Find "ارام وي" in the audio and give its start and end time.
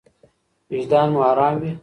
1.31-1.71